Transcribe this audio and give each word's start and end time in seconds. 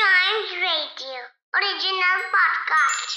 Giant 0.00 0.52
Radio, 0.64 1.22
original 1.58 2.20
podcast. 2.34 3.16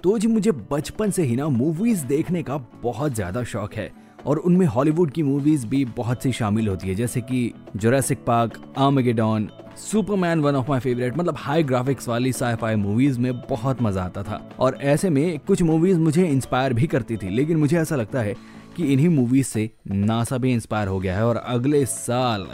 तो 0.00 0.18
जी, 0.18 0.28
मुझे 0.28 0.52
बचपन 0.72 1.10
से 1.10 1.22
ही 1.22 1.36
ना 1.36 1.48
मूवीज़ 1.48 2.04
देखने 2.06 2.42
का 2.42 2.56
बहुत 2.82 3.14
ज़्यादा 3.14 3.42
शौक 3.44 3.74
है 3.74 3.90
और 4.26 4.38
उनमें 4.38 4.66
हॉलीवुड 4.66 5.10
की 5.12 5.22
मूवीज़ 5.22 5.66
भी 5.66 5.84
बहुत 5.96 6.22
सी 6.22 6.32
शामिल 6.32 6.68
होती 6.68 6.88
है, 6.88 6.94
जैसे 6.94 7.20
कि 7.20 7.52
Jurassic 7.76 8.24
Park 8.26 8.62
Armageddon 8.78 9.50
Superman 9.90 10.40
one 10.40 10.56
of 10.56 10.70
my 10.70 10.80
favourite 10.80 11.16
मतलब 11.18 11.36
हाई 11.38 11.62
ग्राफिक्स 11.62 12.08
वाली 12.08 12.32
साईफाई 12.32 12.74
मूवीज़ 12.76 13.18
में 13.20 13.32
बहुत 13.40 13.82
मज़ा 13.82 14.04
आता 14.04 14.22
था 14.22 14.42
और 14.60 14.78
ऐसे 14.94 15.10
में 15.10 15.38
कुछ 15.38 15.62
मूवीज़ 15.62 15.98
मुझे 15.98 16.28
इंस्पायर 16.28 16.72
भी 16.72 16.86
करती 16.86 17.16
थी, 17.16 17.28
लेकिन 17.30 17.56
मुझे 17.56 17.78
ऐसा 17.78 17.96
लगता 17.96 18.20
है 18.20 18.36
कि 18.76 18.92
इन्हीं 18.92 19.08
मूवीज़ 19.08 19.46
से 19.46 19.70
नासा 19.88 20.38
भी 20.38 20.52
इंस्पायर 20.52 20.88
हो 20.88 20.98
गया 21.00 21.16
है, 21.16 21.26
और 21.26 21.36
अगले 21.36 21.84
साल 21.86 22.48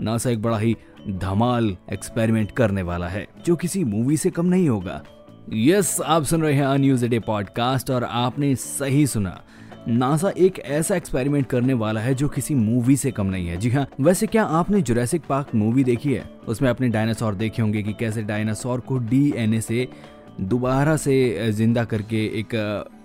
नासा 0.00 0.30
एक 0.30 0.42
बड़ा 0.42 0.58
ही 0.58 0.76
धमाल 1.08 1.76
एक्सपेरिमेंट 1.92 2.50
करने 2.50 2.82
वाला 2.82 3.08
है 3.08 3.26
जो 3.46 3.56
किसी 3.56 3.84
मूवी 3.84 4.16
से 4.16 4.30
कम 4.30 4.46
नहीं 4.46 4.68
होगा। 4.68 5.02
यस 5.52 5.96
yes, 5.96 6.02
आप 6.02 6.22
सुन 6.22 6.42
रहे 6.42 6.52
हैं 6.52 6.78
न्यूज़ 6.78 7.06
डे 7.06 7.18
पॉडकास्ट 7.18 7.90
और 7.90 8.04
आपने 8.04 8.54
सही 8.54 9.06
सुना। 9.06 9.42
नासा 9.88 10.32
एक 10.38 10.58
ऐसा 10.58 10.96
एक्सपेरिमेंट 10.96 11.46
करने 11.46 11.74
वाला 11.74 12.00
है 12.00 12.14
जो 12.14 12.28
किसी 12.28 12.54
मूवी 12.54 12.96
से 12.96 13.10
कम 13.10 13.26
नहीं 13.26 13.48
है। 13.48 13.56
जी 13.56 13.70
हाँ 13.70 13.86
वैसे 14.00 14.26
क्या 14.26 14.44
आपने 14.44 14.82
जुरैसिक 14.82 15.22
पार्क 15.28 15.54
मूवी 15.54 15.84
देखी 15.84 16.14
है? 16.14 16.30
उसमें 16.48 16.70
अपने 16.70 16.88
डायनासोर 16.88 17.34
देखे 17.34 17.62
होंगे 17.62 17.82
कि 17.82 17.92
कैसे 17.92 18.22
डायनासोर 18.22 18.80
को 18.80 18.98
डीएनए 18.98 19.60
से 19.60 19.88
दोबारा 20.40 20.96
से 20.96 21.52
ज़िंदा 21.52 21.84
करके 21.84 22.24
एक 22.24 22.48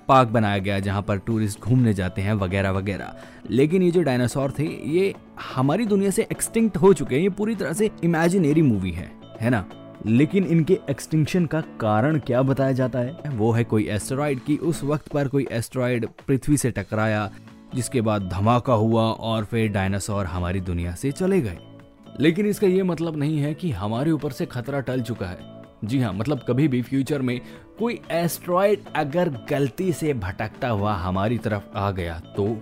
पार्क 0.10 0.30
बनाया 0.30 0.58
गया 0.58 0.80
जहाँ 0.80 1.02
पर 1.02 1.18
टूरिस्ट 1.18 1.60
घूमने 1.60 1.94
जाते 1.94 2.22
हैं 2.22 2.34
वगैरह 2.34 2.72
वगैरह। 2.72 3.16
लेकिन 3.50 3.84
ये 3.84 3.92
जो 3.92 4.02
डायनासोर 4.02 4.54
थे, 4.60 4.64
ये 4.90 5.16
हमारी 5.56 5.86
दुनिया 5.86 6.12
से 6.12 6.28
एक्सटिंक्ट 6.32 6.78
हो 6.78 6.94
चुके 6.94 7.16
हैं। 7.16 7.22
ये 7.22 7.30
पूरी 7.30 7.56
तरह 7.56 7.74
से 7.74 7.92
इमेजिनेरी 8.04 8.62
मूवी 8.62 8.92
है 8.92 9.12
है 9.42 9.50
ना? 9.50 9.66
लेकिन 10.06 10.44
इनके 10.44 10.80
एक्सटिंक्शन 10.90 11.46
का 11.46 11.62
कारण 11.62 12.20
क्या 12.20 12.42
बताया 12.42 12.72
जाता 12.72 13.00
है? 13.00 13.18
वो 13.28 13.52
है 13.52 13.64
कोई 13.64 13.88
एस्टेरॉइड 13.88 14.40
की 14.40 14.58
उस 14.58 14.84
वक्त 14.84 15.08
पर 15.08 15.28
कोई 15.28 15.48
एस्टेरॉइड 15.52 16.08
पृथ्वी 16.28 16.58
से 16.58 16.72
टकराया, 16.72 17.32
जिसके 17.76 18.02
बाद 18.02 18.30
धमाका 18.30 18.74
हुआ 18.74 19.04
और 19.04 19.46
फिर 19.46 19.72
डायनासोर 19.72 20.26
हमारी 20.26 20.62
दुनिया 20.62 20.96
से 20.96 21.12
चले 21.12 21.42
गए। 21.42 21.58
लेकिन 22.20 22.46
इसका 22.46 22.68
ये 22.68 22.84
मतलब 22.84 23.18
नहीं 23.18 23.40
है 23.40 23.54
कि 23.54 23.72
हमारे 23.72 24.12
ऊपर 24.12 24.32
से 24.32 24.46
खतरा 24.46 24.80
टल 24.80 25.02
चुका 25.02 25.26
है। 25.26 25.59
जी 25.86 26.00
हाँ 26.00 26.14
मतलब 26.14 26.46
कभी 26.48 26.68
भी 26.68 26.82
फ्यूचर 26.82 27.22
में 27.22 27.42
कोई 27.80 28.00
एस्ट्रॉयड 28.12 28.80
अगर 28.96 29.30
गलती 29.30 29.94
से 29.94 30.14
भटकता 30.14 30.70
हुआ 30.70 30.94
हमारी 30.94 31.38
तरफ़ 31.38 31.64
आ 31.76 31.92
गया 31.92 32.20
तो 32.38 32.58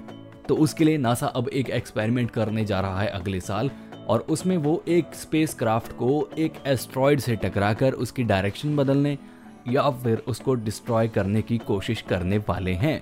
तो 0.50 0.56
उसके 0.56 0.84
लिए 0.84 0.98
नासा 0.98 1.28
अब 1.28 1.50
एक 1.50 1.70
एक्सपेरिमेंट 1.70 2.32
करने 2.32 2.66
जा 2.66 2.80
रहा 2.80 3.02
है 3.02 3.08
अगले 3.08 3.40
साल 3.40 3.72
और 4.08 4.20
उसमें 4.20 4.58
वो 4.58 4.84
एक 4.88 5.06
स्पेस 5.14 5.54
क्राफ्ट 5.54 5.92
को 5.92 6.30
एक 6.38 6.54
एस्ट्रॉयड 6.68 7.20
से 7.20 7.36
टकराकर 7.36 7.94
उसकी 7.94 8.24
डायरेक्शन 8.24 8.76
बदलने 8.76 9.18
या 9.68 9.90
फिर 9.90 10.18
उसको 10.18 10.54
डिस्ट्रॉय 10.54 11.08
करने 11.08 11.42
की 11.42 11.58
कोशिश 11.58 12.02
करने 12.02 12.38
वाले 12.38 12.74
हैं। 12.74 13.02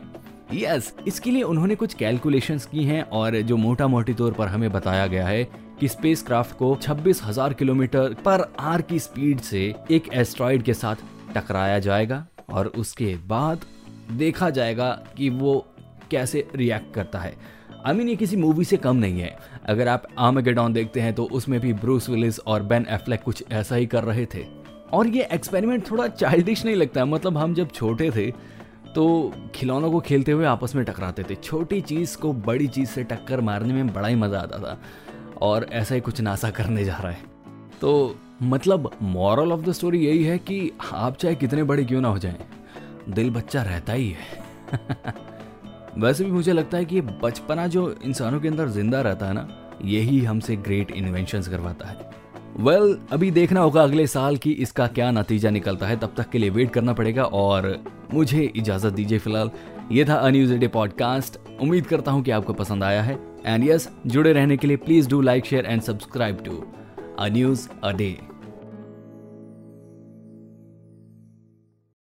यस 0.54 0.96
yes, 0.98 1.08
इसके 1.08 1.32
लिए 1.32 1.42
उन्होंने 1.42 1.76
कुछ 1.76 1.94
कैलकुलेशंस 1.94 2.66
की 2.66 2.84
हैं 2.84 3.04
और 3.04 3.42
जो 3.42 3.58
मोटा 3.58 3.88
मोटी 3.88 4.14
तौर 4.14 4.34
पर 4.34 4.48
हमें 4.48 4.72
बताया 4.72 5.08
गया 5.08 5.28
है 5.28 5.65
कि 5.80 5.88
स्पेसक्राफ्ट 5.88 6.56
को 6.58 6.76
26,000 6.76 7.54
किलोमीटर 7.54 8.14
पर 8.26 8.54
आर 8.60 8.82
की 8.82 9.00
स्पीड 9.00 9.40
से 9.40 9.64
एक 9.92 10.10
एस्ट्रॉइड 10.14 10.64
के 10.64 10.74
साथ 10.74 10.96
टकराया 11.36 11.80
जाएगा 11.80 12.26
और 12.50 12.68
उसके 12.68 13.16
बाद 13.28 13.66
देखा 14.12 14.50
जाएगा 14.50 14.90
कि 15.18 15.30
वो 15.30 15.66
कैसे 16.12 16.48
रिएक्ट 16.56 16.94
करता 16.94 17.20
है। 17.20 17.34
आई 17.86 17.94
मीन 17.94 18.10
ये 18.10 18.16
किसी 18.16 18.38
मूवी 18.38 18.66
से 18.66 18.78
कम 18.78 18.96
नहीं 18.96 19.20
है। 19.20 19.36
अगर 19.66 19.88
आप 19.88 20.04
आमेगेडॉन 20.18 20.74
देखते 20.74 21.02
हैं 21.02 21.14
तो 21.14 21.24
उसमें 21.24 21.60
भी 21.60 21.74
ब्रूस 21.74 22.10
विलिस 22.10 22.40
और 22.40 22.64
बेन 22.64 22.86
एफ्लेक 22.90 23.24
कुछ 23.24 23.44
ऐसा 23.52 23.76
ही 23.76 23.86
कर 23.86 24.04
रहे 24.04 24.26
थे। 24.26 24.46
और 24.94 25.08
ये 25.08 25.28
एक्सपेरिमेंट 25.32 25.90
थोड़ा 25.92 26.08
चाइल्डिश 26.08 26.66
नहीं 26.66 26.76
लगता। 26.76 27.00
है 27.00 27.08
मतलब 27.08 27.38
हम 27.38 27.54
जब 27.54 27.72
छोटे 27.72 28.12
थे 28.12 28.32
तो 28.96 29.34
खिलौनों 29.56 29.92
को 29.92 30.00
खेलते 30.00 30.32
हुए 30.32 30.46
आपस 30.46 30.76
में 30.76 30.84
टकराते 30.86 31.24
थे। 31.24 31.36
छोटी 31.36 31.82
चीज़ 31.82 32.18
को 32.18 32.34
बड़ी 32.34 32.68
चीज़ 32.68 32.90
से 32.90 33.04
टक्कर 33.04 33.42
मारने 33.42 33.74
में 33.74 33.94
बड़ा 33.94 34.08
ही 34.08 34.16
मज़ा 34.16 34.40
आता 34.40 34.60
था। 34.60 34.80
और 35.42 35.64
ऐसा 35.72 35.96
ही 35.96 36.02
कुछ 36.02 36.22
नासा 36.22 36.50
करने 36.50 36.86
जा 36.86 36.98
रहा 36.98 37.12
है। 37.12 37.24
तो 37.82 38.16
मतलब 38.44 38.92
मॉरल 39.02 39.52
ऑफ़ 39.52 39.62
द 39.62 39.72
स्टोरी 39.72 40.06
यही 40.06 40.24
है 40.24 40.38
कि 40.38 40.72
आप 40.94 41.18
चाहे 41.18 41.36
कितने 41.36 41.64
बड़े 41.64 41.86
क्यों 41.86 42.02
ना 42.02 42.08
हो 42.08 42.18
जाएँ, 42.18 42.38
दिल 43.10 43.30
बच्चा 43.30 43.62
रहता 43.62 43.94
ही 43.94 44.10
है। 44.10 44.44
वैसे 45.98 46.24
भी 46.24 46.32
मुझे 46.32 46.54
लगता 46.54 46.78
है 46.78 46.86
कि 46.86 46.96
ये 46.96 47.02
बचपना 47.02 47.68
जो 47.68 47.96
इंसानों 48.04 48.40
के 48.40 48.48
अंदर 48.48 48.68
ज़िंदा 48.68 49.02
रहता 49.02 49.26
है 49.26 49.34
ना, 49.34 49.48
यही 49.84 50.24
हमसे 50.26 50.56
ग्रेट 50.56 50.92
इन्वेंशन 50.92 51.42
करवाता 51.42 51.88
है। 51.88 52.10
वेल 52.60 52.84
well, 52.84 53.14
अभी 53.14 53.30
देखना 53.32 53.60
होगा 53.60 53.84
अगले 53.84 54.08
साल 54.08 54.38
की 54.38 54.52
इसका 54.52 54.88
क्या 54.88 55.12
नतीजा 55.12 55.50
निकलता 55.50 55.88
है। 55.88 55.98
तब 56.00 56.14
तक 56.18 56.30
के 56.30 56.38
लिए 56.38 56.50
वेट 56.50 56.70
करना 56.70 56.94
पड़ेगा 56.94 57.24
और 57.24 57.84
मुझे 58.14 58.44
इजाज़त 58.56 58.94
दीजिए 58.94 59.20
फ़िलहाल। 59.20 59.52
ये 59.92 60.06
था 60.06 60.16
अन्यूज 60.16 60.52
डे 60.52 60.68
पॉडकास्ट 60.68 61.38
उम्मीद 61.62 61.86
करता 61.86 62.12
हूँ 62.12 62.24
कि 62.24 62.32
आपको 62.32 62.54
पसंद 62.54 62.84
आया 62.84 63.02
है। 63.02 63.20
एंड 63.46 63.64
यस 63.64 63.88
yes, 63.88 64.08
जुड़े 64.08 64.34
रहने 64.34 64.58
के 64.58 64.68
लिए 64.68 64.78
please 64.78 65.10
do 65.10 65.22
like 65.22 65.46
share 65.46 65.66
and 65.66 65.82
subscribe 65.82 66.38
to 66.46 66.64
a 67.20 67.28
news 67.28 67.68
a 67.84 67.92
day 67.92 68.18